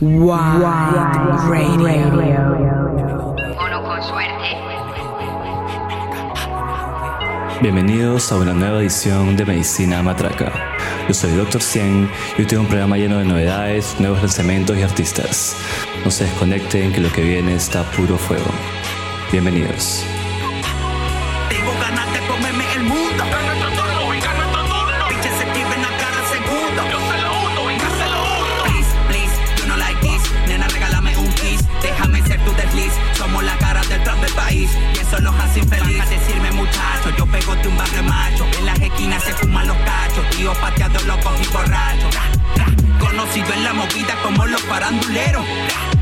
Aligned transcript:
Wild 0.00 0.62
Radio. 0.62 1.82
Uno 3.58 3.82
con 3.82 4.00
suerte. 4.00 4.56
Bienvenidos 7.60 8.30
a 8.30 8.36
una 8.36 8.52
nueva 8.52 8.78
edición 8.78 9.36
de 9.36 9.44
Medicina 9.44 10.00
Matraca. 10.00 10.52
Yo 11.08 11.14
soy 11.14 11.32
Dr. 11.32 11.60
100 11.60 12.08
y 12.36 12.42
hoy 12.42 12.46
tengo 12.46 12.62
un 12.62 12.68
programa 12.68 12.96
lleno 12.96 13.18
de 13.18 13.24
novedades, 13.24 13.96
nuevos 13.98 14.20
lanzamientos 14.20 14.78
y 14.78 14.82
artistas. 14.82 15.56
No 16.04 16.12
se 16.12 16.26
desconecten 16.26 16.92
que 16.92 17.00
lo 17.00 17.10
que 17.10 17.22
viene 17.22 17.56
está 17.56 17.82
puro 17.90 18.16
fuego. 18.16 18.52
Bienvenidos. 19.32 20.04
Tengo 21.48 21.72
ganas 21.80 22.12
de 22.12 22.20
comerme 22.28 22.64
el 22.76 22.84
mundo. 22.84 23.24
Somos 33.14 33.42
la 33.44 33.56
cara 33.58 33.82
del 33.82 34.02
trap 34.02 34.20
del 34.20 34.32
país. 34.32 34.70
Y 34.94 34.98
eso 34.98 35.18
nos 35.20 35.34
hace 35.40 35.60
infeliz. 35.60 36.00
A 36.00 36.06
decirme 36.06 36.50
yo 37.16 37.26
pego 37.26 37.54
de 37.56 37.68
un 37.68 37.76
barrio 37.76 38.02
macho. 38.02 38.46
En 38.58 38.66
las 38.66 38.80
esquinas 38.80 39.22
se 39.22 39.32
fuman 39.34 39.66
los 39.66 39.76
cachos. 39.78 40.28
Tío 40.30 40.52
pateando 40.54 41.00
locos 41.00 41.32
y 41.42 41.48
borrachos. 41.52 42.14
Ra, 42.14 42.22
ra. 42.56 42.98
Conocido 42.98 43.52
en 43.54 43.64
la 43.64 43.72
movida 43.72 44.14
como 44.22 44.46
los 44.46 44.62
ra. 45.68 45.97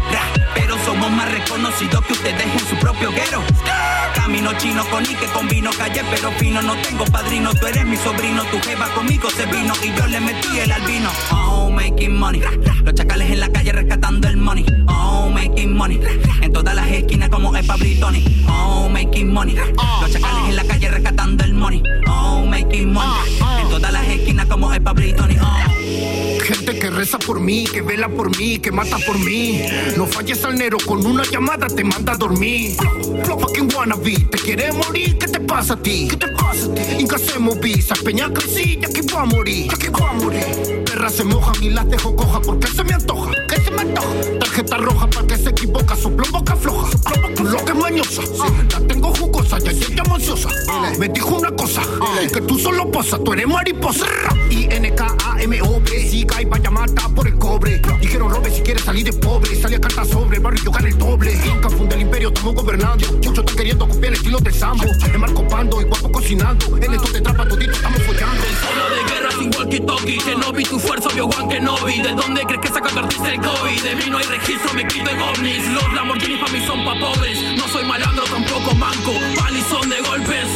Pero 0.55 0.77
somos 0.85 1.11
más 1.11 1.31
reconocidos 1.31 2.05
que 2.07 2.13
ustedes 2.13 2.45
en 2.45 2.69
su 2.69 2.77
propio 2.77 3.11
guero. 3.11 3.43
Camino 4.15 4.53
chino 4.59 4.85
con 4.91 5.05
Ike, 5.05 5.27
con 5.33 5.47
vino 5.49 5.71
calle, 5.79 6.03
pero 6.11 6.33
fino. 6.33 6.61
No 6.63 6.75
tengo 6.83 7.05
padrino, 7.05 7.55
tú 7.55 7.67
eres 7.67 7.85
mi 7.85 7.97
sobrino. 7.97 8.43
Tu 8.45 8.61
jeva 8.61 8.89
conmigo 8.95 9.31
se 9.31 9.47
vino 9.47 9.73
y 9.83 9.97
yo 9.97 10.07
le 10.07 10.21
metí 10.21 10.59
el 10.59 10.73
albino. 10.73 11.11
Oh, 11.31 11.71
making 11.71 12.19
money. 12.19 12.43
Los 12.85 12.95
chacales 12.95 13.31
en 13.31 13.41
la 13.41 13.49
calle 13.51 13.73
rescatando 13.73 14.29
el 14.29 14.37
money. 14.37 14.65
Oh, 14.89 15.31
making 15.33 15.77
money. 15.77 16.01
En 16.43 16.53
todas 16.53 16.75
las 16.75 16.89
esquinas 16.89 17.29
como 17.29 17.55
el 17.55 17.67
Tony. 18.01 18.25
Oh, 18.49 18.89
making 18.89 19.33
money. 19.33 19.55
Los 19.55 20.13
chacales 20.13 20.49
en 20.49 20.57
la 20.57 20.65
calle 20.65 20.91
rescatando 20.91 21.45
el 21.45 21.55
money. 21.55 21.83
Oh, 22.09 22.45
making 22.47 22.93
money. 22.93 23.13
En 23.61 23.69
todas 23.69 23.93
las 23.93 24.07
esquinas 24.09 24.47
como 24.47 24.73
el 24.73 24.83
Tony. 24.83 25.37
Oh. 25.41 25.57
Gente 26.43 26.79
que 26.79 26.91
reza 26.91 27.19
por 27.19 27.41
mí, 27.41 27.65
que 27.65 27.83
vela 27.83 28.09
por 28.09 28.37
mí, 28.39 28.59
que 28.59 28.71
mata 28.71 28.99
por 28.99 29.19
mí. 29.19 29.63
No 29.97 30.05
falles 30.07 30.45
al 30.45 30.57
nero, 30.57 30.77
con 30.85 31.07
una 31.07 31.25
llamada 31.25 31.67
te 31.69 31.83
manda 31.83 32.13
a 32.13 32.17
dormir. 32.17 32.77
Flow 33.25 33.41
fucking 33.41 33.73
wannabe, 33.75 34.19
te 34.31 34.39
quiere 34.39 34.71
morir, 34.73 35.17
¿qué 35.17 35.27
te 35.27 35.41
pasa 35.41 35.73
a 35.73 35.77
ti? 35.77 36.09
¿Qué 36.11 36.17
te 36.17 36.29
pasa 36.29 36.67
a 36.67 36.75
ti? 36.75 36.83
Inca 36.99 37.17
se 37.19 37.39
movisa, 37.39 37.95
peña 38.05 38.31
crecí, 38.31 38.79
ya 38.81 38.89
que 38.89 39.01
voy 39.01 39.17
a 39.17 39.25
morir, 39.25 39.71
ya 39.71 39.77
que 39.79 39.89
voy 39.89 40.03
a 40.03 40.13
morir. 40.13 40.85
Perras 40.85 41.15
se 41.15 41.25
mojan 41.25 41.63
y 41.63 41.71
las 41.71 41.89
dejo 41.89 42.15
coja 42.15 42.41
porque 42.43 42.67
se 42.69 42.85
me 42.85 42.93
antoja, 42.93 43.31
que 43.49 43.57
se 43.57 43.71
me 43.71 43.81
antoja. 43.81 44.39
Tarjeta 44.39 44.77
roja 44.77 45.07
para 45.09 45.27
que 45.27 45.39
se 45.39 45.49
equivoca, 45.49 45.97
soplo 45.97 46.27
boca 46.31 46.57
floja, 46.57 46.91
soplo 46.91 47.51
boca 47.51 47.65
que 47.65 47.75
mañosa. 47.75 48.23
La 48.73 48.81
tengo 48.87 49.15
jugosa, 49.15 49.59
ya 49.61 49.71
ella 49.71 50.03
ansiosa. 50.13 50.51
Me 50.99 51.09
dijo 51.09 51.37
una 51.37 51.51
cosa, 51.53 51.83
que 52.33 52.41
tú 52.43 52.59
solo 52.59 52.91
posas, 52.91 53.25
tú 53.25 53.33
eres 53.33 53.47
mariposa. 53.47 54.07
I-N-K-A-M-O-B, 54.51 55.91
sí, 56.11 56.25
cae 56.25 56.47
pa' 56.47 56.59
llamata 56.59 57.09
por 57.09 57.27
el 57.27 57.39
cobre. 57.39 57.81
Dijeron 58.01 58.31
robe 58.31 58.51
si 58.51 58.61
quieres 58.63 58.85
salir 58.85 59.05
de 59.05 59.13
pobre, 59.13 59.55
salí 59.61 59.75
a 59.75 59.81
cantar 59.87 60.07
sobre 60.07 60.37
el 60.37 60.43
barrio 60.43 60.63
y 60.65 60.73
gané 60.73 60.89
el 60.89 60.99
doble. 60.99 61.33
Inca 61.33 61.71
funda 61.71 61.95
el 61.95 62.03
imperio, 62.03 62.29
estamos 62.29 62.55
gobernando. 62.55 63.07
Muchos 63.13 63.39
están 63.39 63.57
queriendo 63.57 63.89
copiar 63.89 64.13
el 64.13 64.15
estilo 64.15 64.39
de 64.39 64.53
Sambo. 64.53 64.85
De 64.85 65.19
Marco 65.19 65.47
Pando 65.49 65.81
y 65.81 65.85
guapo 65.85 66.11
cocinando. 66.11 66.77
En 66.79 66.95
esto 66.95 67.13
de 67.13 67.21
trapa 67.21 67.47
todito 67.47 67.73
estamos 67.73 68.03
follando. 68.03 68.43
Zona 68.63 68.89
de 68.95 69.15
guerra 69.15 69.31
sin 69.39 69.51
walkie-talkie 69.51 70.25
Que 70.25 70.37
no 70.37 70.53
vi 70.53 70.65
tu 70.65 70.79
fuerza, 70.79 71.09
vio 71.15 71.29
Juan 71.29 71.49
que 71.49 71.61
no 71.61 71.77
vi 71.85 72.01
¿De 72.01 72.13
dónde 72.15 72.43
crees 72.43 72.61
que 72.61 72.69
saca 72.69 72.89
cartista 72.89 73.33
el 73.33 73.41
COVID? 73.41 73.83
De 73.83 73.97
mí 73.97 74.11
no 74.11 74.19
hay 74.19 74.25
registro, 74.25 74.73
me 74.75 74.87
quito 74.87 75.11
en 75.11 75.21
ovnis 75.21 75.69
Los 75.73 75.93
Lamborghinis 75.93 76.39
pa' 76.39 76.53
mí 76.53 76.67
son 76.67 76.85
pa' 76.85 76.99
pobres 76.99 77.39
No 77.57 77.69
soy 77.69 77.85
malandro, 77.85 78.25
tampoco 78.25 78.75
manco 78.75 79.13
Pali 79.39 79.63
son 79.69 79.89
de 79.89 80.01
golpes 80.01 80.49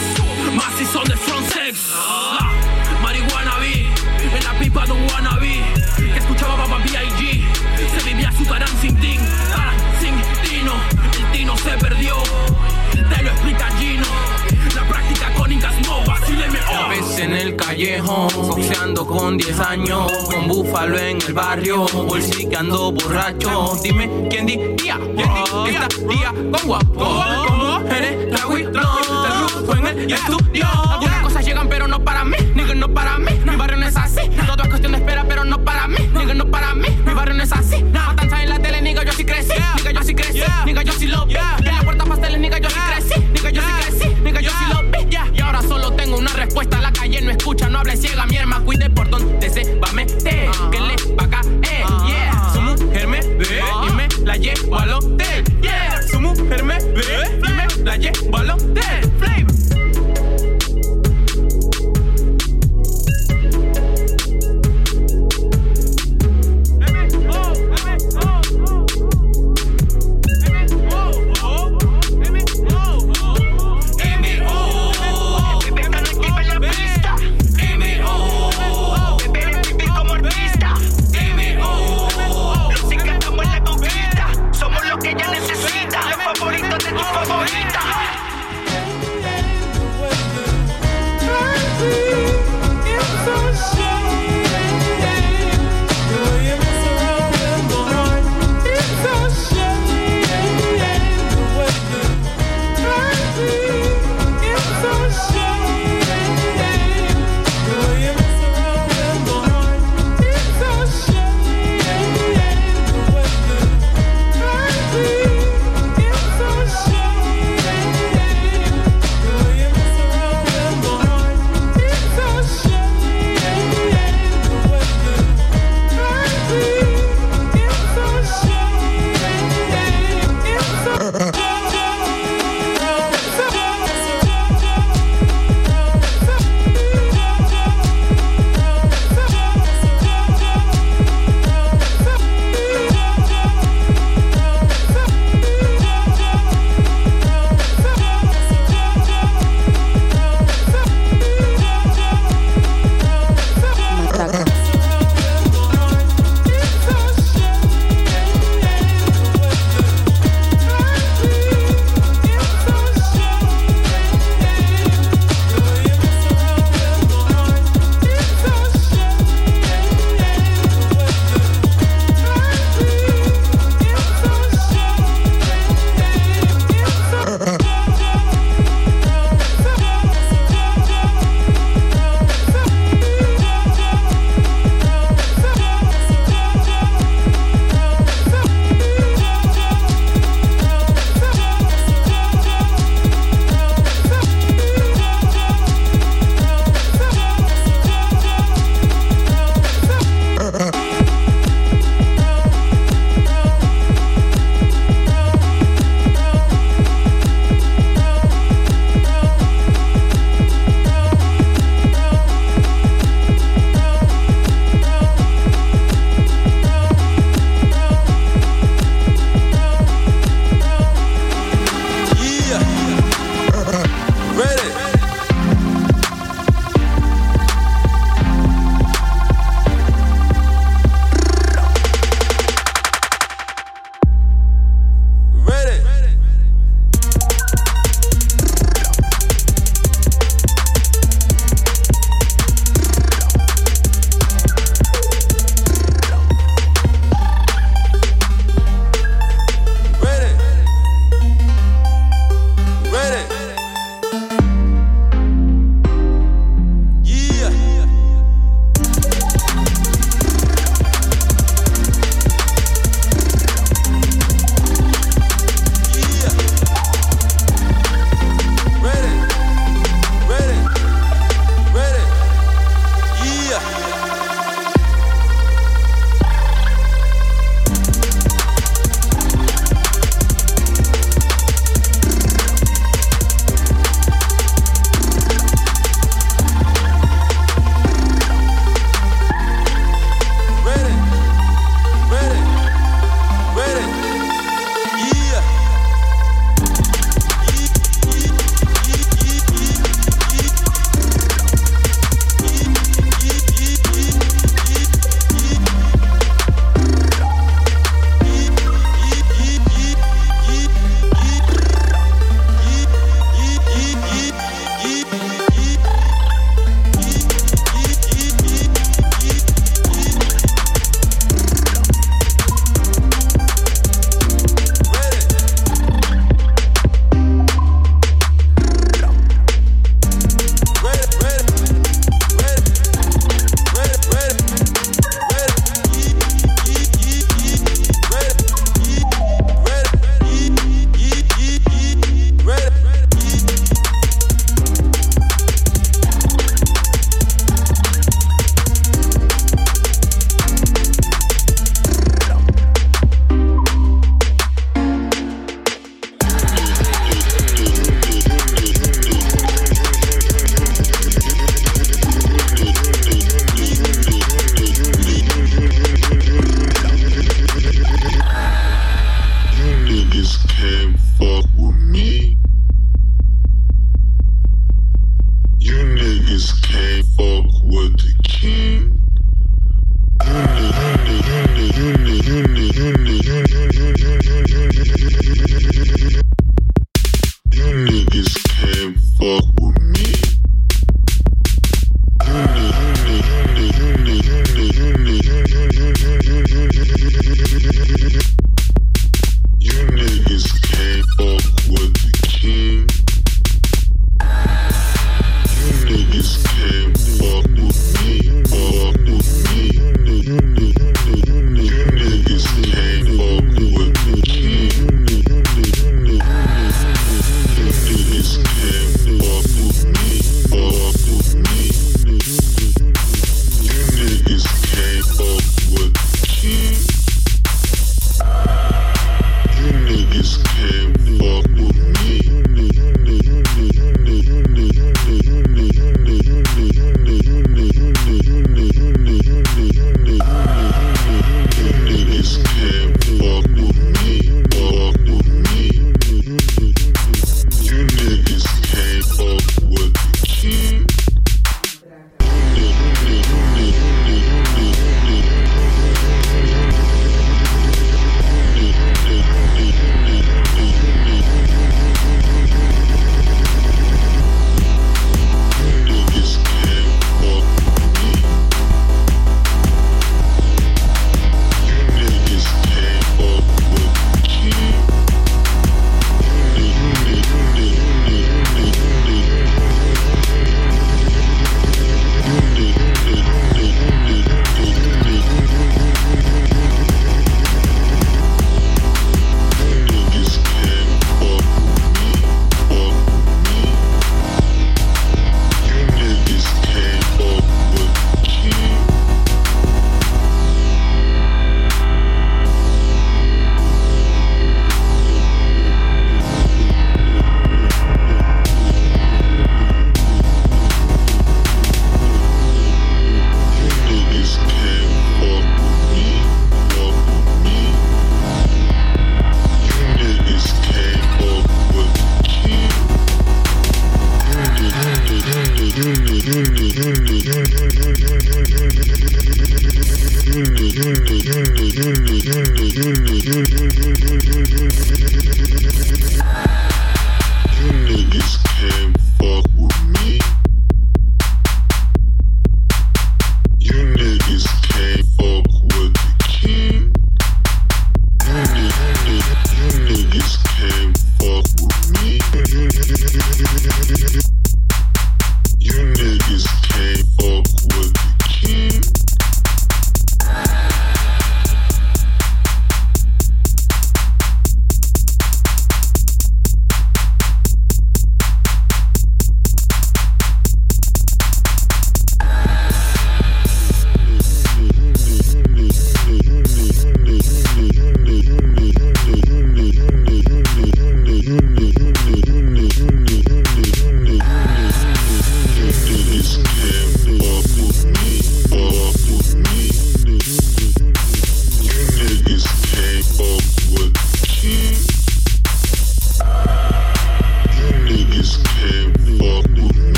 Más 0.54 0.72
si 0.78 0.86
son 0.86 1.04
de 1.04 1.16
front 1.16 1.46
sex 1.52 1.90
Ah, 1.94 2.50
Marihuana 3.02 3.58
vi 3.58 3.86
En 4.36 4.44
la 4.44 4.58
pipa 4.58 4.86
de 4.86 4.92
un 4.92 5.06
wannabe 5.10 5.62
Que 5.96 6.18
escuchaba 6.18 6.56
papá 6.56 6.78
B.I.G 6.78 7.59
Se 7.96 8.04
vivía 8.04 8.32
su 8.32 8.44
tarán 8.44 8.68
sin 8.80 8.96
tin 8.96 9.20
Tarán 9.50 9.76
sin 10.00 10.14
tino. 10.48 10.72
El 11.18 11.32
tino 11.32 11.56
se 11.56 11.70
perdió 11.70 12.14
Te 12.92 13.22
lo 13.22 13.30
explica 13.30 13.68
Gino. 13.78 14.06
La 14.74 14.88
práctica 14.88 15.32
con 15.34 15.52
Incas 15.52 15.74
no 15.86 16.04
vacíleme 16.04 16.58
oh. 16.70 16.90
En 17.18 17.34
el 17.34 17.56
callejón, 17.56 18.28
boxeando 18.48 19.06
con 19.06 19.36
10 19.36 19.60
años, 19.60 20.10
con 20.24 20.48
búfalo 20.48 20.98
en 20.98 21.18
el 21.20 21.34
barrio, 21.34 21.84
bolsiqueando 21.86 22.92
borracho. 22.92 23.78
Dime 23.82 24.08
quién 24.30 24.46
diría, 24.46 24.98
quién 25.16 25.16
di 25.16 25.70
esta 25.70 25.88
día 26.08 26.32
con 26.32 26.66
guapo, 26.66 27.24
del 27.90 28.28
grupo 29.52 29.76
en 29.76 29.86
el 29.86 30.12
estudio. 30.12 30.66
Algunas 30.90 31.22
cosas 31.22 31.44
llegan 31.44 31.68
pero 31.68 31.86
no 31.86 32.02
para 32.02 32.24
mí, 32.24 32.36
nigga 32.54 32.74
no 32.74 32.88
para 32.88 33.18
mí, 33.18 33.32
mi 33.44 33.56
barrio 33.56 33.76
no 33.76 33.86
es 33.86 33.96
así. 33.96 34.09
Nigga 40.70 40.82
yo 40.82 40.92
sí 40.92 41.06
lo. 41.08 41.26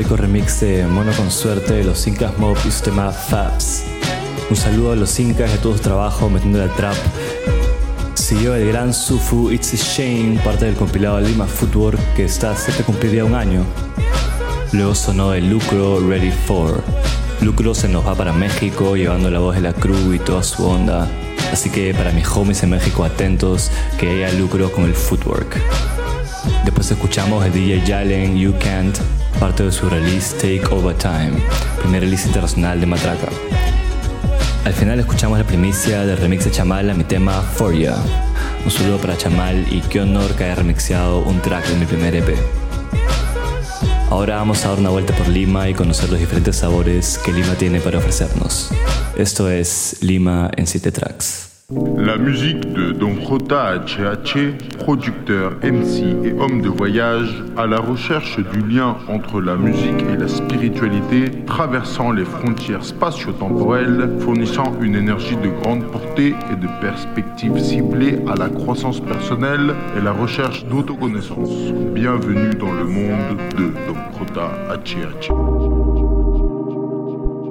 Rico 0.00 0.16
remix 0.16 0.60
de 0.60 0.86
Mono 0.86 1.12
con 1.12 1.30
Suerte 1.30 1.74
de 1.74 1.84
los 1.84 2.06
Incas 2.06 2.38
Mob 2.38 2.56
y 2.66 2.70
su 2.70 2.82
tema 2.84 3.12
Fabs. 3.12 3.82
Un 4.48 4.56
saludo 4.56 4.92
a 4.92 4.96
los 4.96 5.20
Incas 5.20 5.52
de 5.52 5.58
todo 5.58 5.76
su 5.76 5.82
trabajo 5.82 6.30
metiendo 6.30 6.62
el 6.62 6.70
trap. 6.70 6.96
Siguió 8.14 8.54
el 8.54 8.66
gran 8.66 8.94
Sufu 8.94 9.50
It's 9.50 9.74
a 9.74 9.76
Shame, 9.76 10.40
parte 10.42 10.64
del 10.64 10.74
compilado 10.74 11.20
Lima 11.20 11.44
Footwork 11.44 11.98
que 12.14 12.24
está 12.24 12.56
cerca 12.56 12.78
de 12.78 12.84
cumplir 12.84 13.12
ya 13.12 13.26
un 13.26 13.34
año. 13.34 13.62
Luego 14.72 14.94
sonó 14.94 15.34
el 15.34 15.50
Lucro 15.50 16.00
Ready 16.00 16.30
For. 16.30 16.82
Lucro 17.42 17.74
se 17.74 17.86
nos 17.86 18.06
va 18.06 18.14
para 18.14 18.32
México 18.32 18.96
llevando 18.96 19.30
la 19.30 19.40
voz 19.40 19.56
de 19.56 19.60
la 19.60 19.74
crew 19.74 20.14
y 20.14 20.18
toda 20.18 20.42
su 20.42 20.64
onda. 20.66 21.10
Así 21.52 21.68
que 21.68 21.92
para 21.92 22.10
mis 22.12 22.26
homies 22.26 22.62
en 22.62 22.70
México 22.70 23.04
atentos 23.04 23.70
que 23.98 24.08
haya 24.24 24.32
Lucro 24.32 24.72
con 24.72 24.84
el 24.84 24.94
Footwork. 24.94 25.60
Después 26.64 26.90
escuchamos 26.90 27.44
el 27.44 27.52
DJ 27.52 27.82
Jalen 27.86 28.38
You 28.38 28.54
Can't, 28.58 28.96
parte 29.40 29.64
de 29.64 29.72
su 29.72 29.88
release 29.88 30.36
Take 30.36 30.62
Over 30.70 30.94
Time, 30.94 31.32
primer 31.78 32.02
release 32.02 32.28
internacional 32.28 32.78
de 32.78 32.84
Matraca. 32.84 33.28
Al 34.66 34.74
final 34.74 35.00
escuchamos 35.00 35.38
la 35.38 35.46
primicia 35.46 36.04
del 36.04 36.18
remix 36.18 36.44
de 36.44 36.50
Chamal 36.50 36.90
a 36.90 36.94
mi 36.94 37.04
tema 37.04 37.40
For 37.40 37.74
Ya. 37.74 37.96
Un 38.62 38.70
saludo 38.70 38.98
para 38.98 39.16
Chamal 39.16 39.66
y 39.72 39.80
qué 39.80 40.02
honor 40.02 40.34
que 40.36 40.44
haya 40.44 40.56
remixeado 40.56 41.20
un 41.20 41.40
track 41.40 41.66
de 41.68 41.76
mi 41.76 41.86
primer 41.86 42.14
EP. 42.16 42.36
Ahora 44.10 44.36
vamos 44.36 44.62
a 44.66 44.68
dar 44.68 44.78
una 44.78 44.90
vuelta 44.90 45.14
por 45.14 45.26
Lima 45.26 45.70
y 45.70 45.74
conocer 45.74 46.10
los 46.10 46.20
diferentes 46.20 46.56
sabores 46.56 47.18
que 47.24 47.32
Lima 47.32 47.54
tiene 47.54 47.80
para 47.80 47.96
ofrecernos. 47.96 48.68
Esto 49.16 49.50
es 49.50 49.96
Lima 50.02 50.50
en 50.54 50.66
7 50.66 50.92
tracks. 50.92 51.49
La 51.72 52.16
musique 52.16 52.72
de 52.72 52.90
Don 52.90 53.14
Acheache, 53.50 54.56
producteur, 54.78 55.52
MC 55.62 56.02
et 56.24 56.32
homme 56.32 56.62
de 56.62 56.68
voyage, 56.68 57.44
à 57.56 57.68
la 57.68 57.78
recherche 57.78 58.40
du 58.52 58.66
lien 58.66 58.96
entre 59.06 59.40
la 59.40 59.54
musique 59.54 60.02
et 60.12 60.16
la 60.16 60.26
spiritualité, 60.26 61.30
traversant 61.46 62.10
les 62.10 62.24
frontières 62.24 62.84
spatio-temporelles, 62.84 64.16
fournissant 64.18 64.72
une 64.80 64.96
énergie 64.96 65.36
de 65.36 65.48
grande 65.62 65.84
portée 65.92 66.34
et 66.52 66.56
de 66.56 66.66
perspectives 66.80 67.60
ciblées 67.60 68.18
à 68.26 68.34
la 68.34 68.48
croissance 68.48 68.98
personnelle 68.98 69.72
et 69.96 70.00
la 70.00 70.10
recherche 70.10 70.64
d'autoconnaissance. 70.66 71.50
Bienvenue 71.94 72.50
dans 72.54 72.72
le 72.72 72.84
monde 72.84 73.38
de 73.56 73.72
Don 73.86 74.40
Acheache. 74.70 75.30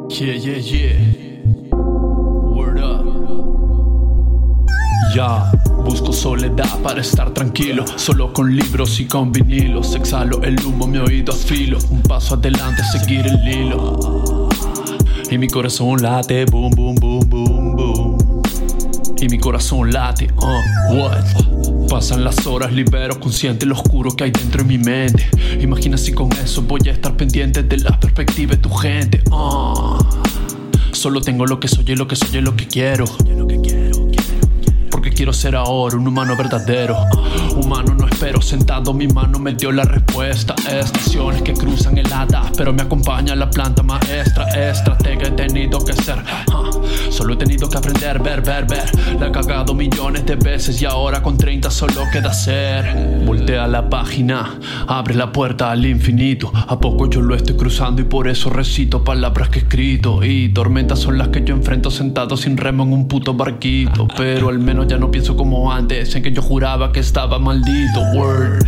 Yeah, 0.10 0.36
yeah, 0.36 0.58
yeah. 0.58 1.29
Ya, 5.16 5.52
busco 5.84 6.14
soledad 6.14 6.80
para 6.84 7.02
estar 7.02 7.34
tranquilo, 7.34 7.84
solo 7.96 8.32
con 8.32 8.56
libros 8.56 9.00
y 9.00 9.06
con 9.06 9.32
vinilos. 9.32 9.96
Exhalo 9.96 10.42
el 10.44 10.64
humo, 10.64 10.86
mi 10.86 11.00
oído 11.00 11.34
afilo, 11.34 11.80
un 11.90 12.04
paso 12.04 12.36
adelante, 12.36 12.84
seguir 12.92 13.26
el 13.26 13.48
hilo. 13.48 14.48
Y 15.32 15.38
mi 15.40 15.48
corazón 15.48 16.02
late, 16.02 16.46
boom, 16.46 16.72
boom, 16.72 16.96
boom, 16.96 17.30
boom, 17.30 17.76
boom. 17.76 18.42
Y 19.20 19.28
mi 19.30 19.40
corazón 19.40 19.92
late, 19.92 20.28
uh, 20.38 20.96
what? 20.96 21.90
Pasan 21.90 22.24
las 22.24 22.46
horas, 22.46 22.72
libero 22.72 23.20
consciente 23.20 23.66
lo 23.66 23.74
oscuro 23.74 24.12
que 24.12 24.26
hay 24.26 24.32
dentro 24.32 24.62
de 24.62 24.68
mi 24.68 24.78
mente. 24.78 25.28
Imagina 25.60 25.98
si 25.98 26.14
con 26.14 26.32
eso 26.34 26.62
voy 26.62 26.82
a 26.88 26.92
estar 26.92 27.18
pendiente 27.18 27.64
de 27.64 27.78
la 27.78 28.00
perspectiva 28.00 28.52
de 28.52 28.58
tu 28.58 28.70
gente, 28.70 29.24
uh. 29.32 29.98
Solo 30.92 31.22
tengo 31.22 31.46
lo 31.46 31.60
que 31.60 31.68
soy 31.68 31.86
y 31.88 31.96
lo 31.96 32.08
que 32.08 32.16
soy 32.16 32.38
y 32.38 32.42
lo 32.42 32.56
que 32.56 32.68
quiero. 32.68 33.06
Quiero 35.20 35.34
ser 35.34 35.54
ahora 35.54 35.98
un 35.98 36.08
humano 36.08 36.34
verdadero. 36.38 36.96
Humano 37.62 37.94
no 37.94 38.08
espero, 38.08 38.42
sentado 38.42 38.94
mi 38.94 39.06
mano 39.06 39.38
me 39.38 39.54
dio 39.54 39.70
la 39.70 39.84
respuesta. 39.84 40.56
Estaciones 40.66 41.42
que 41.42 41.52
cruzan 41.52 41.98
heladas, 41.98 42.52
pero 42.56 42.72
me 42.72 42.84
acompaña 42.84 43.36
la 43.36 43.50
planta 43.50 43.84
maestra. 43.84 44.48
Estratega 44.48 45.28
he 45.28 45.32
tenido 45.32 45.84
que 45.84 45.92
ser. 45.92 46.24
Solo 47.10 47.34
he 47.34 47.38
tenido 47.38 47.70
que 47.70 47.78
aprender, 47.78 48.20
ver, 48.22 48.42
ver, 48.42 48.66
ver. 48.66 48.90
La 49.20 49.28
he 49.28 49.32
cagado 49.32 49.74
millones 49.74 50.26
de 50.26 50.36
veces 50.36 50.82
y 50.82 50.86
ahora 50.86 51.22
con 51.22 51.38
30 51.38 51.70
solo 51.72 52.04
queda 52.12 52.34
ser. 52.34 53.24
Voltea 53.26 53.68
la 53.68 53.90
página, 53.90 54.60
abre 54.88 55.16
la 55.16 55.32
puerta 55.32 55.72
al 55.72 55.86
infinito. 55.86 56.52
A 56.54 56.80
poco 56.80 57.10
yo 57.10 57.22
lo 57.22 57.36
estoy 57.36 57.56
cruzando 57.56 58.02
y 58.02 58.06
por 58.06 58.28
eso 58.28 58.50
recito 58.50 59.04
palabras 59.04 59.50
que 59.50 59.60
he 59.60 59.62
escrito. 59.64 60.24
Y 60.24 60.50
tormentas 60.50 61.00
son 61.00 61.18
las 61.18 61.30
que 61.30 61.44
yo 61.44 61.56
enfrento 61.56 61.92
sentado 61.92 62.38
sin 62.38 62.58
remo 62.58 62.84
en 62.84 62.94
un 62.94 63.08
puto 63.08 63.34
barquito. 63.34 64.08
Pero 64.18 64.50
al 64.50 64.60
menos 64.60 64.88
ya 64.88 64.98
no 64.98 65.12
pienso 65.12 65.36
como 65.36 65.72
antes, 65.72 66.16
en 66.16 66.24
que 66.24 66.32
yo 66.32 66.42
juraba 66.42 66.92
que 66.92 67.00
estaba 67.00 67.40
maldito. 67.40 68.02
Word. 68.16 68.66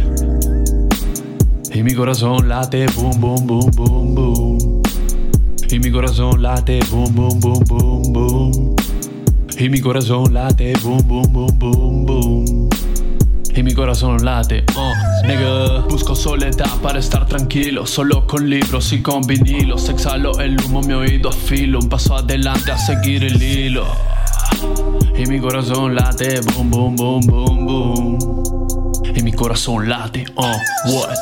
Y 1.73 1.83
mi 1.83 1.93
corazón 1.93 2.49
late, 2.49 2.85
boom, 2.95 3.19
boom, 3.19 3.47
boom, 3.47 3.71
boom, 3.71 4.15
boom. 4.15 4.50
Y 5.71 5.79
mi 5.79 5.89
corazón 5.89 6.41
late, 6.41 6.81
boom, 6.91 7.15
boom, 7.15 7.39
boom, 7.39 7.63
boom, 7.65 8.11
boom. 8.11 8.75
Y 9.57 9.69
mi 9.69 9.79
corazón 9.79 10.33
late, 10.33 10.73
boom, 10.83 11.01
boom, 11.07 11.31
boom, 11.31 11.59
boom, 11.59 12.05
boom. 12.05 12.69
Y 13.55 13.63
mi 13.63 13.73
corazón 13.73 14.25
late, 14.25 14.65
oh, 14.75 14.91
nigga. 15.25 15.79
Busco 15.89 16.13
soledad 16.13 16.69
para 16.81 16.99
estar 16.99 17.25
tranquilo 17.25 17.85
Solo 17.85 18.27
con 18.27 18.49
libros 18.49 18.91
y 18.91 19.01
con 19.01 19.21
vinilos. 19.21 19.87
Exhalo 19.87 20.37
el 20.41 20.57
humo, 20.65 20.81
mi 20.81 20.93
oído 20.93 21.29
afilo 21.29 21.79
Un 21.79 21.87
paso 21.87 22.17
adelante 22.17 22.73
a 22.73 22.77
seguir 22.77 23.23
el 23.23 23.41
hilo. 23.41 23.85
Y 25.17 25.25
mi 25.25 25.39
corazón 25.39 25.95
late, 25.95 26.41
boom, 26.53 26.69
boom, 26.69 26.95
boom, 26.97 27.21
boom, 27.21 27.65
boom. 27.65 28.43
Y 29.15 29.23
mi 29.23 29.31
corazón 29.31 29.87
late, 29.87 30.25
oh, 30.35 30.53
what 30.87 31.15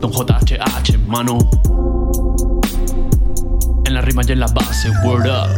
Don 0.00 0.10
JHH, 0.10 0.98
mano 1.06 1.38
En 3.92 3.96
la 3.96 4.00
rima 4.00 4.22
y 4.26 4.32
en 4.32 4.40
la 4.40 4.46
base, 4.46 4.88
word 5.04 5.26
up 5.26 5.50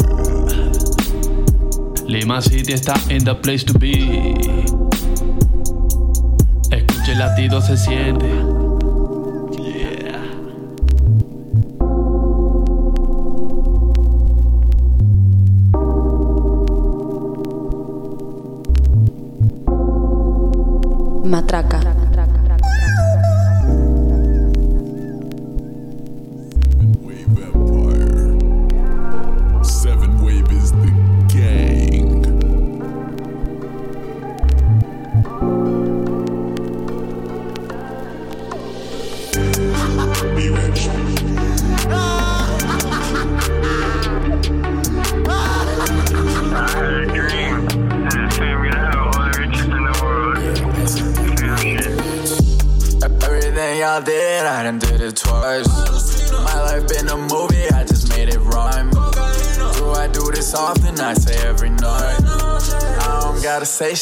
Lima 2.09 2.43
City 2.43 2.73
está 2.73 2.95
in 3.09 3.25
the 3.25 3.33
place 3.33 3.65
to 3.65 3.79
be. 3.79 4.35
Escuche 6.69 7.13
el 7.13 7.19
latido, 7.21 7.61
se 7.61 7.77
siente. 7.77 8.27
Matraca. 21.25 21.84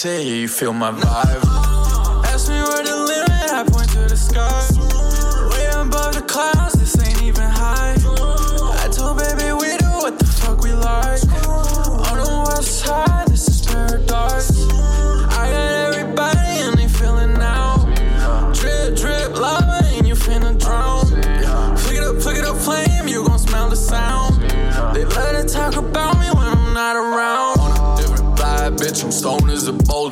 Say 0.02 0.26
you 0.26 0.48
feel 0.48 0.72
my 0.72 0.90
vibe. 0.90 1.21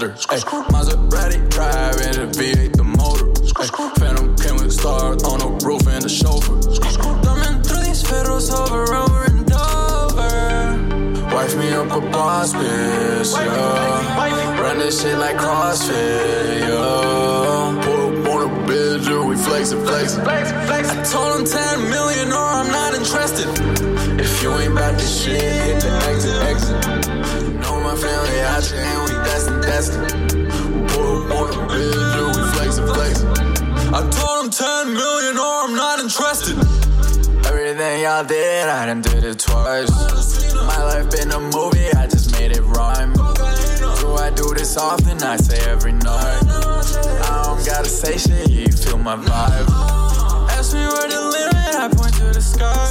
Ay, 0.03 0.41
Maserati 0.73 1.51
driving 1.51 2.17
a 2.17 2.27
V8 2.33 2.73
the 2.75 2.85
motor. 2.85 3.27
Phantom 4.01 4.35
came 4.35 4.57
with 4.57 4.73
stars 4.73 5.23
on 5.25 5.41
the 5.41 5.67
roof 5.67 5.87
and 5.89 6.03
the 6.03 6.09
chauffeur. 6.09 6.57
Thumbing 7.21 7.63
through 7.63 7.85
these 7.85 8.03
fiddles 8.03 8.49
over, 8.51 8.95
over 8.95 9.25
and 9.25 9.53
over. 9.53 11.35
Wife 11.35 11.55
me 11.55 11.75
up 11.75 11.93
a 11.93 12.01
boss 12.01 12.55
bitch, 12.55 13.37
yeah. 13.45 14.61
Run 14.63 14.79
this 14.79 15.03
shit 15.03 15.19
like 15.19 15.37
CrossFit, 15.37 16.61
yeah. 16.61 17.85
Pull 17.85 18.01
up 18.09 18.29
on 18.33 18.43
a 18.49 18.67
bitch, 18.67 19.45
flexing, 19.45 19.85
flexing. 19.85 20.23
I 20.27 21.03
told 21.05 21.41
him 21.41 21.45
10 21.47 21.91
million 21.91 22.33
or 22.33 22.37
I'm 22.37 22.69
not 22.69 22.95
interested. 22.95 23.49
If 24.19 24.43
you 24.43 24.51
ain't 24.55 24.73
about 24.73 24.95
this 24.95 25.25
shit, 25.25 25.43
hit 25.43 25.83
the 25.83 25.93
exit, 26.09 26.43
exit. 26.43 27.00
My 27.90 27.96
family 27.96 28.40
out 28.42 28.64
here 28.64 28.79
and 28.79 29.03
we 29.03 29.14
destined, 29.24 29.62
destined. 29.62 30.38
Boy, 30.94 31.26
boy, 31.26 31.50
bitch, 31.66 32.37
we 32.37 32.42
flexing, 32.55 32.87
flexing. 32.87 33.29
I 33.92 34.09
told 34.14 34.44
him 34.44 34.50
10 34.53 34.94
million 34.94 35.37
or 35.37 35.64
I'm 35.66 35.74
not 35.74 35.98
interested. 35.98 36.57
Everything 37.50 38.03
y'all 38.03 38.22
did, 38.22 38.68
I 38.68 38.87
done 38.87 39.03
did 39.03 39.24
it 39.24 39.40
twice. 39.40 39.90
My 40.55 40.85
life 40.85 41.11
been 41.11 41.33
a 41.33 41.40
movie, 41.40 41.90
I 41.98 42.07
just 42.07 42.31
made 42.38 42.53
it 42.53 42.62
rhyme. 42.62 43.12
Do 43.12 44.14
I 44.14 44.31
do 44.37 44.55
this 44.55 44.76
often? 44.76 45.20
I 45.24 45.37
say 45.37 45.59
every 45.68 45.90
night. 45.90 46.44
I 46.46 47.42
don't 47.44 47.66
gotta 47.66 47.88
say 47.88 48.16
shit, 48.18 48.50
you 48.50 48.68
feel 48.68 48.98
my 48.98 49.16
vibe. 49.16 50.48
Ask 50.50 50.74
me 50.74 50.87
where 50.87 51.09
the 51.09 51.20
limit, 51.20 51.74
I 51.74 51.88
point 51.92 52.14
to 52.18 52.31
the 52.31 52.40
sky. 52.40 52.87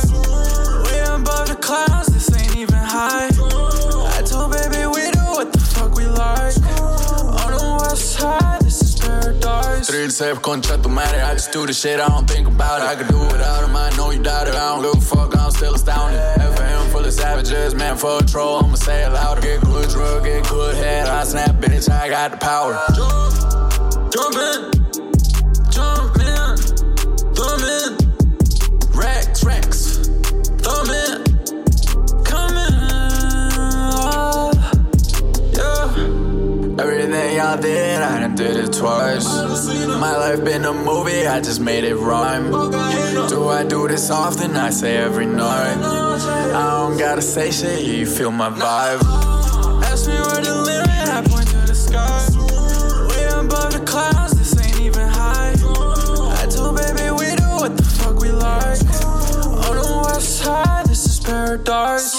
Way 0.83 0.99
above 1.07 1.47
the 1.47 1.55
clouds, 1.55 2.09
this 2.09 2.35
ain't 2.35 2.57
even 2.57 2.75
high. 2.75 3.48
The 6.19 6.60
fuck 6.60 6.65
we 6.65 6.84
like. 6.86 7.43
On 7.43 7.51
the 7.51 7.77
west 7.82 8.19
side, 8.19 8.62
this 8.62 8.82
is 8.82 8.99
paradise. 8.99 9.89
Three 9.89 10.10
safe, 10.10 10.41
contra 10.41 10.77
tu 10.77 10.89
madre. 10.89 11.21
I 11.21 11.34
just 11.34 11.51
do 11.51 11.65
the 11.65 11.73
shit, 11.73 11.99
I 11.99 12.08
don't 12.08 12.27
think 12.29 12.47
about 12.47 12.82
it. 12.82 12.88
I 12.88 12.95
could 12.95 13.08
do 13.08 13.19
without 13.19 13.63
him, 13.63 13.75
I 13.75 13.89
know 13.97 14.12
you 14.12 14.21
doubt 14.21 14.47
it. 14.47 14.55
I 14.55 14.75
don't 14.75 14.84
give 14.84 15.01
a 15.01 15.05
fuck, 15.05 15.38
I'm 15.38 15.51
still 15.51 15.75
astounded. 15.75 16.19
FM 16.19 16.91
full 16.91 17.05
of 17.05 17.13
savages, 17.13 17.75
man, 17.75 17.97
for 17.97 18.19
a 18.19 18.23
troll, 18.25 18.63
I'ma 18.63 18.75
say 18.75 19.03
it 19.03 19.10
louder. 19.10 19.41
Get 19.41 19.62
good 19.62 19.89
drug, 19.89 20.23
get 20.23 20.47
good 20.47 20.75
head. 20.75 21.08
I 21.08 21.23
snap, 21.23 21.55
bitch, 21.55 21.89
I 21.89 22.10
got 22.10 22.32
the 22.32 22.38
power. 22.38 22.79
Jump, 22.95 24.12
jump 24.12 24.36
in, 24.36 24.78
did, 38.39 38.56
it 38.56 38.71
twice. 38.71 39.25
My 39.25 40.15
life 40.15 40.45
been 40.45 40.63
a 40.63 40.73
movie, 40.73 41.28
I 41.28 41.41
just 41.41 41.60
made 41.60 41.84
it 41.84 41.95
rhyme. 41.95 42.49
Do 43.28 43.49
I 43.49 43.65
do 43.65 43.86
this 43.89 44.10
often? 44.10 44.56
I 44.56 44.69
say 44.69 44.95
every 44.95 45.25
night. 45.25 45.75
I 46.56 46.69
don't 46.78 46.97
gotta 46.97 47.21
say 47.21 47.52
shit, 47.52 47.84
you 47.84 48.06
feel 48.06 48.32
my 48.32 48.49
vibe. 48.49 49.02
Ask 49.84 50.08
me 50.08 50.13
where 50.13 50.41
the 50.41 50.56
limit, 50.56 51.10
I 51.10 51.21
point 51.28 51.47
to 51.49 51.58
the 51.67 51.75
sky. 51.75 52.30
Way 53.10 53.25
above 53.25 53.73
the 53.73 53.84
clouds, 53.86 54.38
this 54.38 54.58
ain't 54.65 54.80
even 54.80 55.10
high. 55.10 55.52
I 56.41 56.47
told 56.49 56.78
baby 56.78 57.12
we 57.12 57.36
do 57.36 57.49
what 57.60 57.75
the 57.75 57.84
fuck 57.84 58.19
we 58.21 58.32
like. 58.32 58.80
On 59.67 59.75
the 59.75 60.02
west 60.06 60.38
side, 60.38 60.86
this 60.86 61.06
is 61.06 61.19
paradise. 61.19 62.15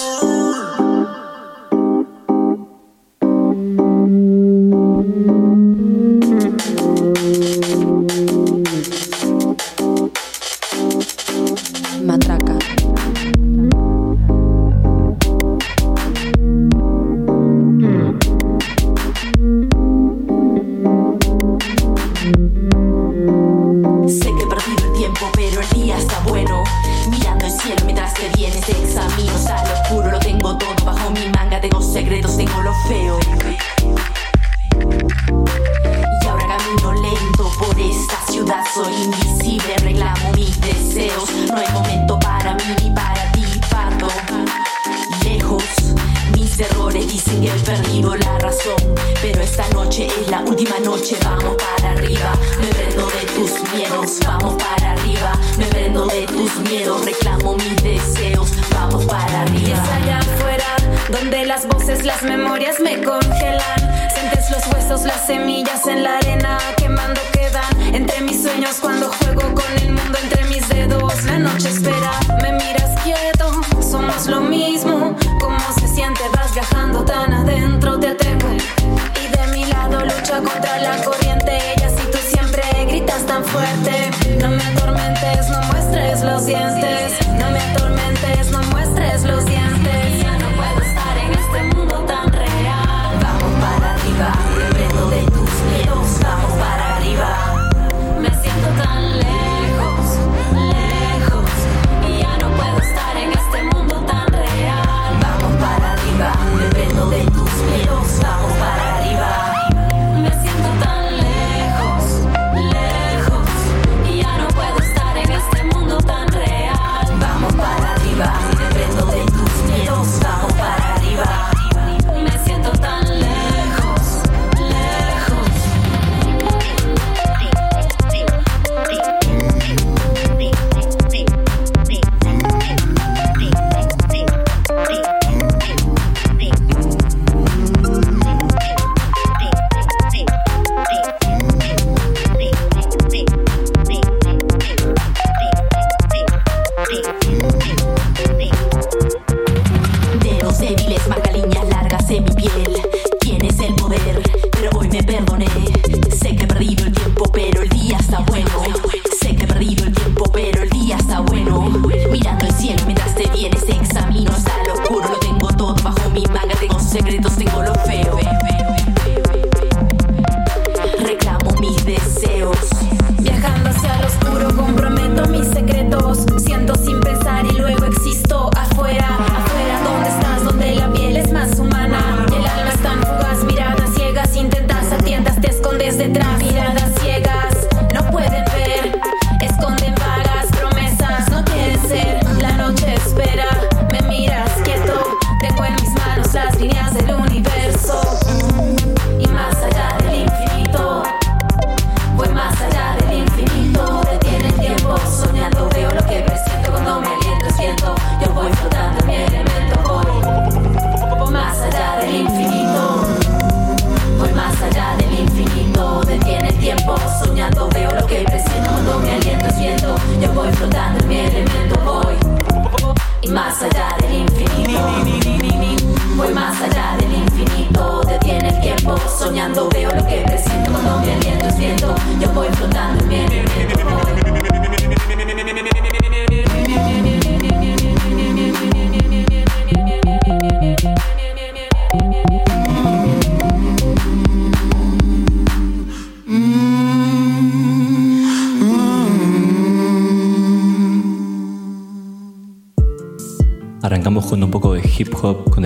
Tus 56.55 56.71
miedos, 56.71 57.05
reclamo 57.05 57.57
mis 57.57 57.83
deseos, 57.83 58.51
vamos 58.73 59.05
para 59.05 59.45
Y 59.51 59.71
es 59.73 59.79
arriba. 59.79 59.97
allá 59.97 60.19
afuera, 60.19 60.65
donde 61.11 61.47
las 61.47 61.67
voces, 61.67 62.05
las 62.05 62.23
memorias 62.23 62.81
me 62.81 63.03
congelan. 63.03 64.11
Sientes 64.15 64.51
los 64.51 64.67
huesos, 64.69 65.03
las 65.03 65.27
semillas 65.27 65.87
en 65.87 66.03
la 66.05 66.19
arena, 66.19 66.59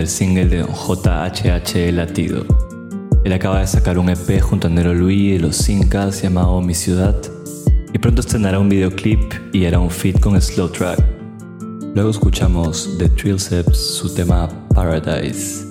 el 0.05 0.11
single 0.11 0.49
de 0.49 0.63
JHH 0.63 1.91
Latido. 1.91 2.45
Él 3.25 3.33
acaba 3.33 3.61
de 3.61 3.67
sacar 3.67 3.99
un 3.99 4.11
EP 4.11 4.39
junto 4.39 4.67
a 4.67 4.71
Nero 4.71 4.93
Luis 4.93 5.33
de 5.33 5.39
los 5.39 5.67
Incas 5.71 6.21
llamado 6.21 6.61
Mi 6.61 6.75
Ciudad 6.75 7.17
y 7.91 7.99
pronto 7.99 8.21
estrenará 8.21 8.59
un 8.59 8.69
videoclip 8.69 9.33
y 9.55 9.65
hará 9.65 9.79
un 9.79 9.89
feat 9.89 10.21
con 10.21 10.39
Slow 10.39 10.69
Track. 10.69 11.03
Luego 11.95 12.11
escuchamos 12.11 12.99
de 12.99 13.09
Trillceps 13.09 13.79
su 13.79 14.15
tema 14.15 14.51
Paradise. 14.75 15.65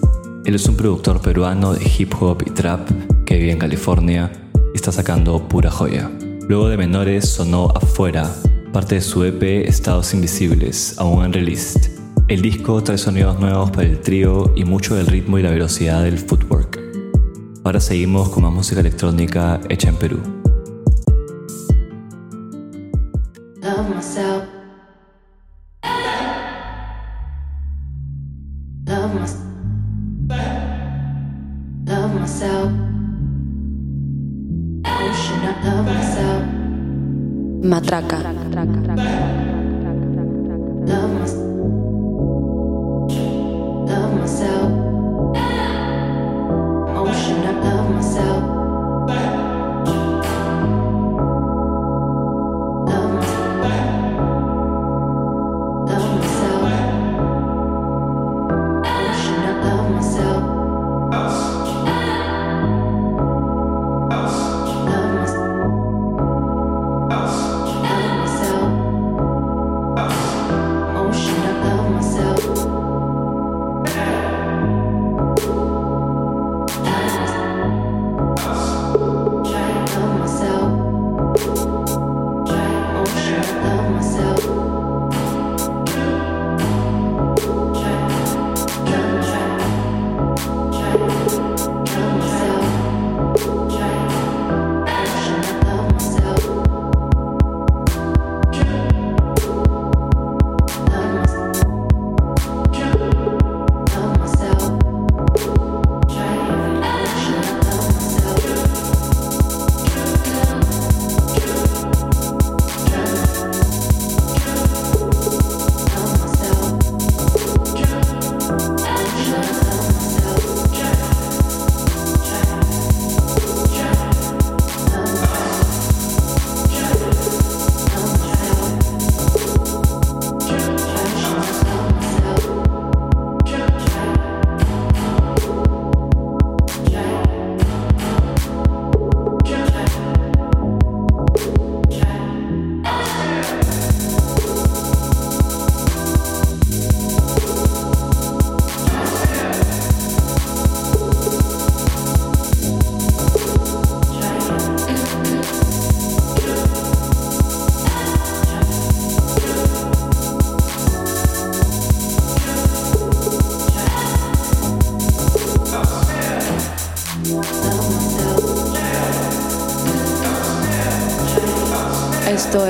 Él 0.45 0.55
es 0.55 0.67
un 0.67 0.77
productor 0.77 1.21
peruano 1.21 1.73
de 1.73 1.91
hip 1.95 2.15
hop 2.19 2.43
y 2.47 2.49
trap 2.49 2.89
que 3.27 3.37
vive 3.37 3.51
en 3.51 3.59
California 3.59 4.31
y 4.73 4.75
está 4.75 4.91
sacando 4.91 5.47
pura 5.47 5.69
joya. 5.69 6.09
Luego 6.49 6.69
de 6.69 6.77
Menores 6.77 7.29
sonó 7.29 7.69
Afuera, 7.75 8.33
parte 8.71 8.95
de 8.95 9.01
su 9.01 9.23
EP 9.25 9.43
Estados 9.67 10.11
Invisibles, 10.15 10.95
aún 10.97 11.23
en 11.23 11.33
release. 11.33 11.92
El 12.33 12.41
disco 12.41 12.81
trae 12.83 12.97
sonidos 12.97 13.39
nuevos 13.39 13.69
para 13.69 13.83
el 13.83 14.01
trío 14.01 14.51
y 14.55 14.65
mucho 14.65 14.95
del 14.95 15.05
ritmo 15.05 15.37
y 15.37 15.43
la 15.43 15.51
velocidad 15.51 16.01
del 16.01 16.17
footwork. 16.17 16.79
Ahora 17.63 17.79
seguimos 17.79 18.29
con 18.29 18.41
más 18.41 18.51
música 18.51 18.79
electrónica 18.79 19.61
hecha 19.69 19.89
en 19.89 19.95
Perú. 19.97 20.19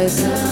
Esto 0.03 0.42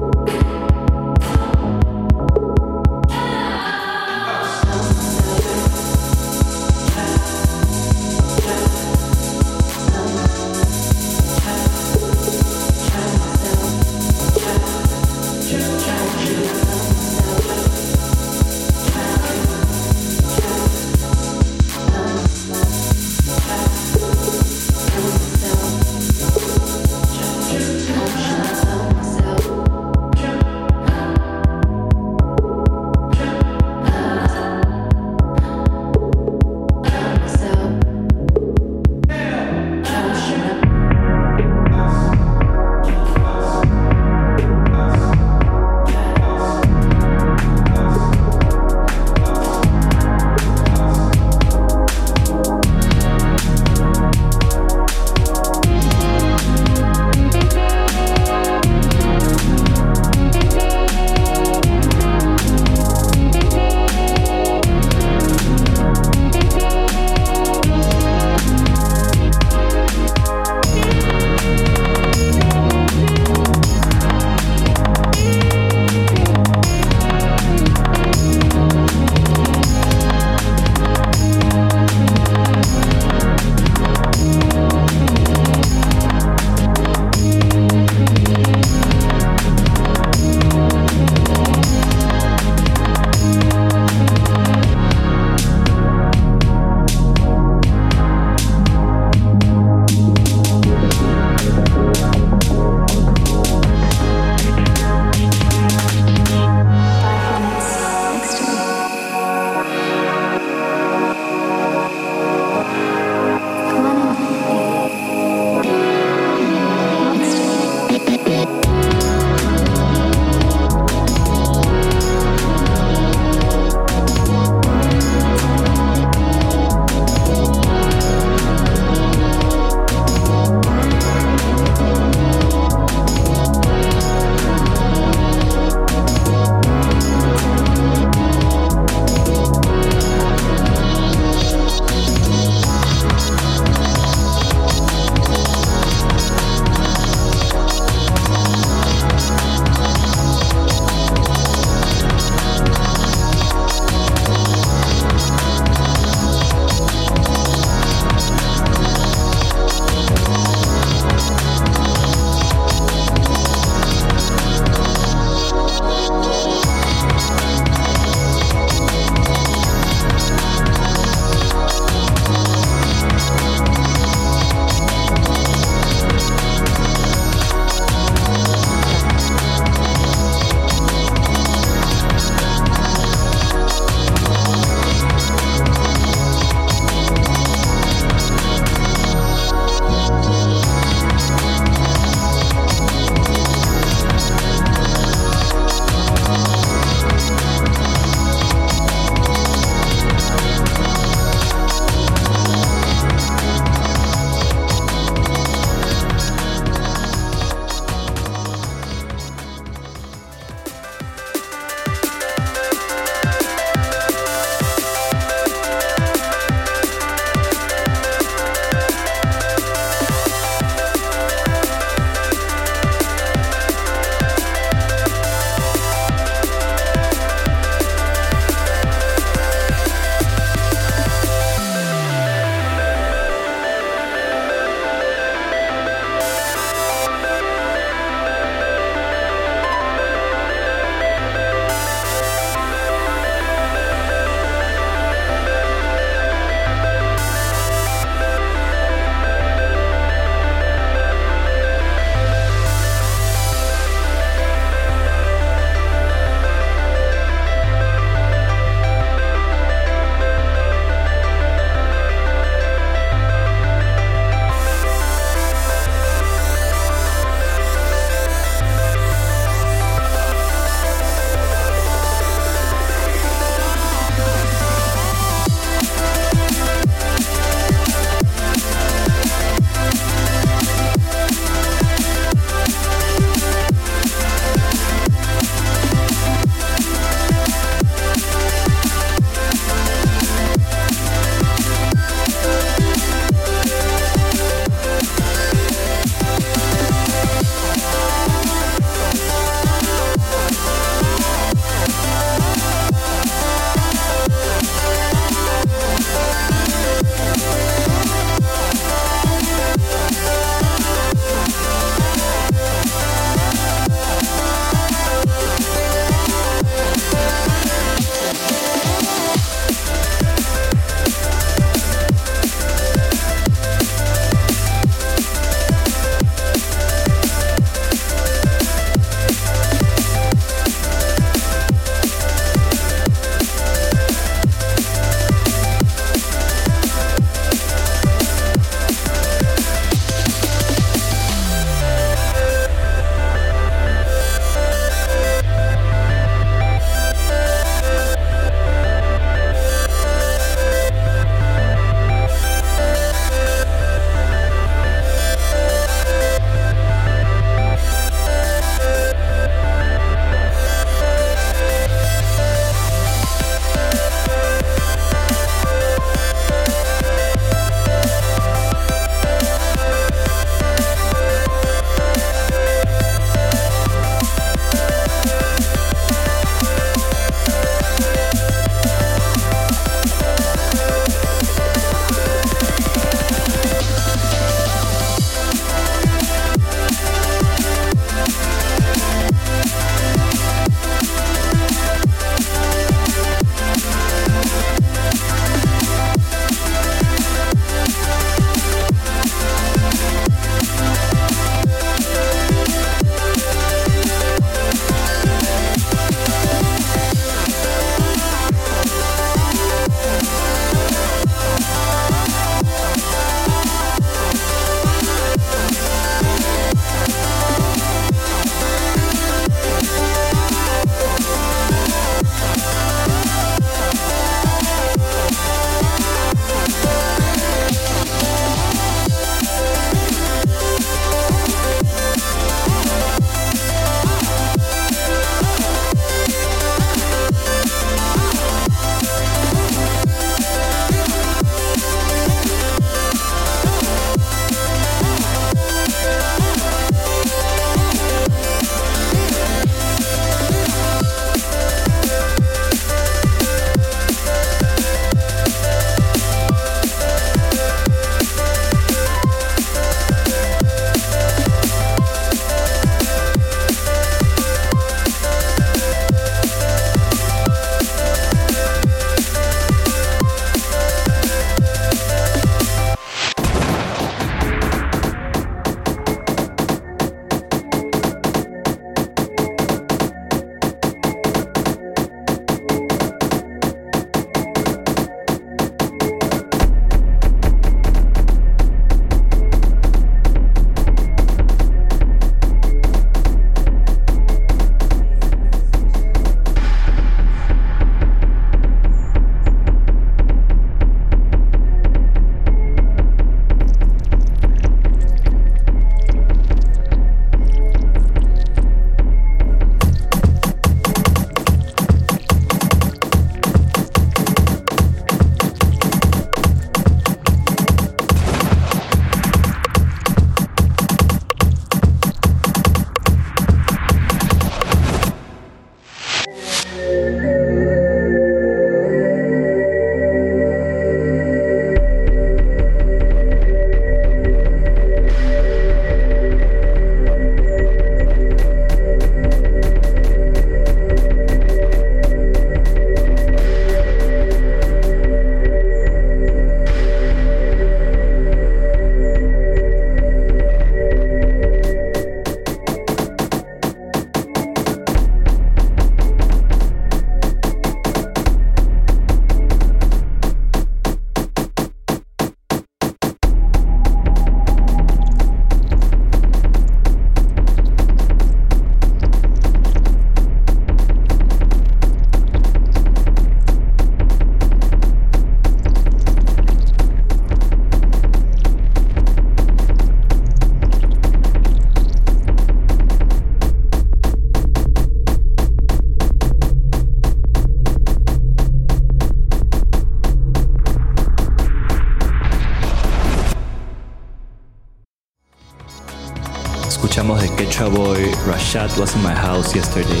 Rashad 598.54 598.78
was 598.78 598.94
in 598.94 599.02
my 599.02 599.12
house 599.12 599.52
yesterday. 599.52 600.00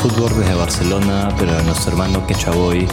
Fútbol 0.00 0.30
desde 0.38 0.54
Barcelona, 0.54 1.28
pero 1.38 1.54
a 1.54 1.62
nuestro 1.64 1.92
hermano 1.92 2.26
Quechua 2.26 2.54
Boy, 2.54 2.88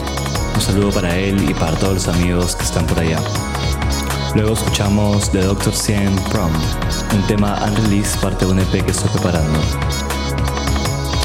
un 0.54 0.60
saludo 0.60 0.90
para 0.90 1.16
él 1.16 1.48
y 1.48 1.54
para 1.54 1.78
todos 1.78 1.94
los 1.94 2.08
amigos 2.08 2.54
que 2.56 2.64
están 2.64 2.86
por 2.86 2.98
allá. 2.98 3.18
Luego 4.34 4.52
escuchamos 4.52 5.30
The 5.30 5.44
Doctor 5.44 5.74
100 5.74 6.14
Prom, 6.30 6.52
un 7.14 7.22
tema 7.26 7.58
unreleased 7.66 8.20
parte 8.20 8.44
de 8.44 8.52
un 8.52 8.58
EP 8.58 8.84
que 8.84 8.90
estoy 8.90 9.08
preparando. 9.08 9.58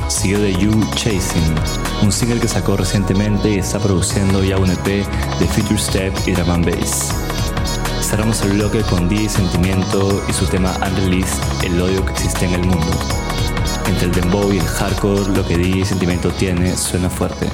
Siguió 0.08 0.40
de 0.40 0.54
You 0.54 0.72
Chasing, 0.96 1.56
un 2.04 2.12
single 2.14 2.40
que 2.40 2.48
sacó 2.48 2.78
recientemente 2.78 3.50
y 3.50 3.58
está 3.58 3.80
produciendo 3.80 4.42
ya 4.46 4.58
un 4.60 4.72
EP 4.72 4.86
de 4.86 5.48
Future 5.48 5.78
Step 5.78 6.14
y 6.26 6.32
Drum 6.32 6.52
and 6.52 6.66
Bass. 6.66 7.10
Cerramos 8.02 8.42
el 8.44 8.54
bloque 8.54 8.82
con 8.84 9.10
DJ 9.10 9.28
Sentimiento 9.28 10.24
y 10.30 10.32
su 10.32 10.46
tema 10.46 10.74
Unreleased, 10.88 11.66
el 11.66 11.82
odio 11.82 12.06
que 12.06 12.14
existe 12.14 12.46
en 12.46 12.54
el 12.54 12.66
mundo. 12.66 13.31
Entre 13.88 14.06
el 14.06 14.12
dembow 14.12 14.52
y 14.52 14.58
el 14.58 14.66
hardcore, 14.66 15.36
lo 15.36 15.46
que 15.48 15.58
DJ 15.58 15.86
Sentimiento 15.86 16.30
tiene 16.32 16.76
suena 16.76 17.10
fuerte. 17.10 17.48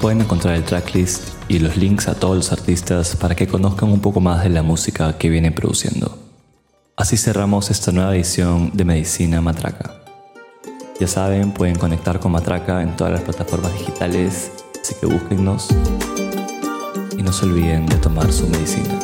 Pueden 0.00 0.20
encontrar 0.20 0.54
el 0.54 0.64
tracklist 0.64 1.28
y 1.48 1.58
los 1.58 1.76
links 1.76 2.08
a 2.08 2.14
todos 2.14 2.36
los 2.36 2.52
artistas 2.52 3.16
para 3.16 3.34
que 3.34 3.46
conozcan 3.46 3.90
un 3.90 4.00
poco 4.00 4.20
más 4.20 4.42
de 4.42 4.50
la 4.50 4.62
música 4.62 5.16
que 5.18 5.28
vienen 5.28 5.54
produciendo. 5.54 6.18
Así 6.96 7.16
cerramos 7.16 7.70
esta 7.70 7.92
nueva 7.92 8.14
edición 8.14 8.70
de 8.72 8.84
Medicina 8.84 9.40
Matraca. 9.40 9.94
Ya 10.98 11.06
saben, 11.06 11.52
pueden 11.52 11.76
conectar 11.76 12.20
con 12.20 12.32
Matraca 12.32 12.80
en 12.82 12.96
todas 12.96 13.12
las 13.12 13.22
plataformas 13.22 13.72
digitales, 13.74 14.50
así 14.80 14.94
que 14.98 15.06
búsquennos 15.06 15.68
y 17.18 17.22
no 17.22 17.32
se 17.32 17.44
olviden 17.44 17.86
de 17.86 17.96
tomar 17.96 18.32
su 18.32 18.48
medicina. 18.48 18.98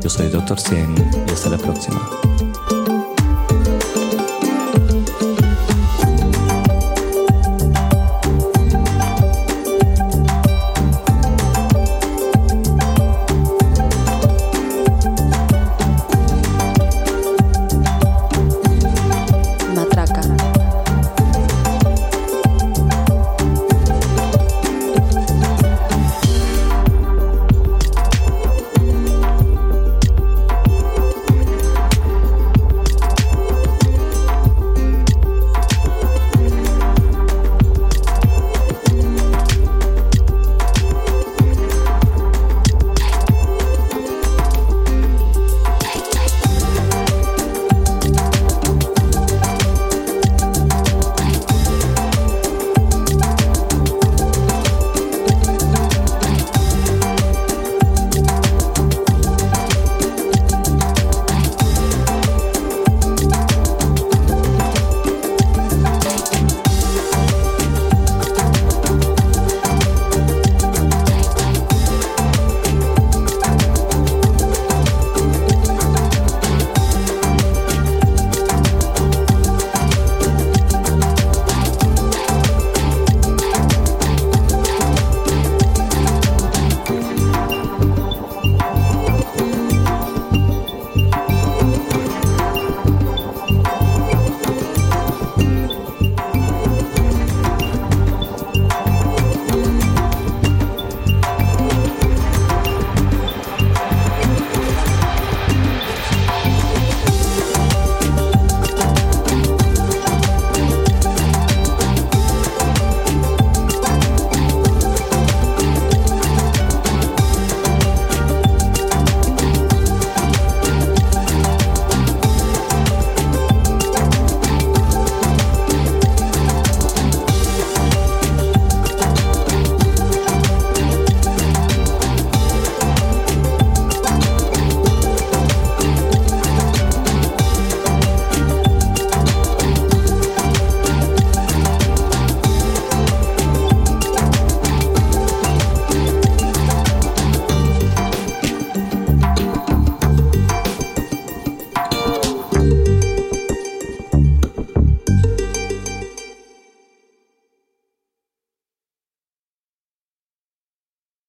Yo 0.00 0.08
soy 0.08 0.28
Dr. 0.28 0.60
Cien 0.60 0.94
y 1.26 1.30
hasta 1.32 1.50
la 1.50 1.58
próxima. 1.58 2.27